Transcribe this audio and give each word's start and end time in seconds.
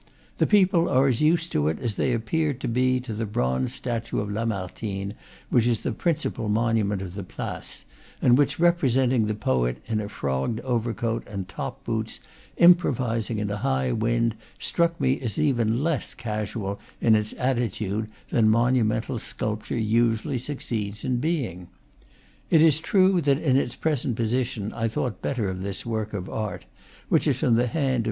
The 0.39 0.47
people 0.47 0.89
are 0.89 1.05
as 1.09 1.21
used 1.21 1.51
to 1.51 1.67
it 1.67 1.77
as 1.79 1.93
they 1.95 2.11
ap 2.15 2.25
peared 2.25 2.59
to 2.61 2.67
be 2.67 2.99
to 3.01 3.13
the 3.13 3.27
bronze 3.27 3.75
statue 3.75 4.17
of 4.19 4.31
Lamartine, 4.31 5.13
which 5.51 5.67
is 5.67 5.81
the 5.81 5.91
principal 5.91 6.49
monument 6.49 7.03
of 7.03 7.13
the 7.13 7.21
place, 7.21 7.85
and 8.19 8.35
which, 8.35 8.57
re 8.59 8.71
presenting 8.71 9.27
the 9.27 9.35
poet 9.35 9.77
in 9.85 9.99
a 10.01 10.09
frogged 10.09 10.59
overcoat 10.61 11.23
and 11.27 11.47
top 11.47 11.83
boots, 11.83 12.19
improvising 12.57 13.37
in 13.37 13.51
a 13.51 13.57
high 13.57 13.91
wind, 13.91 14.33
struck 14.57 14.99
me 14.99 15.19
as 15.21 15.37
even 15.37 15.83
less 15.83 16.15
casual 16.15 16.79
in 16.99 17.13
its 17.13 17.35
attitude 17.37 18.07
than 18.29 18.49
monumental 18.49 19.19
sculpture 19.19 19.77
usually 19.77 20.39
succeeds 20.39 21.03
in 21.03 21.17
being. 21.17 21.67
It 22.49 22.63
is 22.63 22.79
true 22.79 23.21
that 23.21 23.37
in 23.37 23.55
its 23.55 23.75
pre 23.75 23.95
sent 23.95 24.15
position 24.15 24.73
I 24.73 24.87
thought 24.87 25.21
better 25.21 25.47
of 25.47 25.61
this 25.61 25.85
work 25.85 26.15
of 26.15 26.27
art, 26.27 26.65
which 27.07 27.27
is 27.27 27.37
from 27.37 27.53
the 27.53 27.67
hand 27.67 27.93
of 27.97 27.99
M. 27.99 27.99